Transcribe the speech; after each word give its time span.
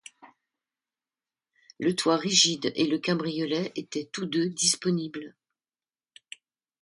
Le 1.79 1.95
toit 1.95 2.17
rigide 2.17 2.73
et 2.75 2.87
le 2.87 2.97
cabriolet 2.97 3.71
étaient 3.75 4.09
tous 4.11 4.25
deux 4.25 4.49
disponibles. 4.49 5.35